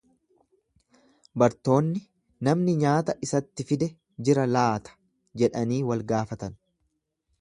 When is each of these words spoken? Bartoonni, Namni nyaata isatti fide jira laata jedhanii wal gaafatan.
Bartoonni, 1.43 2.01
Namni 2.47 2.75
nyaata 2.85 3.15
isatti 3.27 3.67
fide 3.73 3.91
jira 4.31 4.47
laata 4.55 4.97
jedhanii 5.43 5.83
wal 5.91 6.03
gaafatan. 6.15 6.59